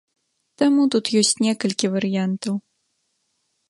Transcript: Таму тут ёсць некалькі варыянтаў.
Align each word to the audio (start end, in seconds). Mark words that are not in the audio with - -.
Таму 0.61 0.81
тут 0.95 1.05
ёсць 1.23 1.35
некалькі 1.45 1.93
варыянтаў. 1.99 2.53